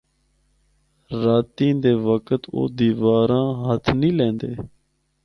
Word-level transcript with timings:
راتیں 1.21 1.75
دے 1.83 1.93
وقت 2.07 2.41
او 2.53 2.61
دیواراں 2.77 3.49
ہتھ 3.63 3.89
نیں 3.99 4.15
لیندے۔ 4.17 4.51